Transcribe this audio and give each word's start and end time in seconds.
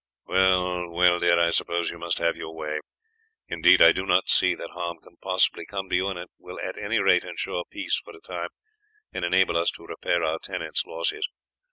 "Well, 0.25 0.89
well, 0.89 1.19
dear, 1.19 1.39
I 1.39 1.51
suppose 1.51 1.91
you 1.91 1.99
must 1.99 2.17
have 2.17 2.35
your 2.35 2.55
way; 2.55 2.79
indeed 3.47 3.83
I 3.83 3.91
do 3.91 4.03
not 4.03 4.29
see 4.31 4.55
that 4.55 4.71
harm 4.71 4.97
can 4.97 5.17
possibly 5.21 5.63
come 5.63 5.89
to 5.89 5.95
you, 5.95 6.07
and 6.07 6.17
it 6.17 6.31
will 6.39 6.59
at 6.59 6.75
any 6.75 6.97
rate 6.97 7.23
ensure 7.23 7.63
peace 7.69 7.99
for 8.03 8.15
a 8.17 8.19
time 8.19 8.49
and 9.13 9.23
enable 9.23 9.55
us 9.57 9.69
to 9.73 9.85
repair 9.85 10.23
our 10.23 10.39
tenants' 10.39 10.85
losses. 10.87 11.29